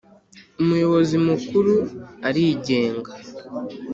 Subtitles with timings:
[0.61, 1.75] Umuyobozi Mukuru
[2.27, 3.11] aringenga.